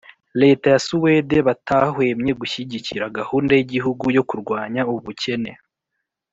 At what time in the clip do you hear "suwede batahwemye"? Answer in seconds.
0.87-2.31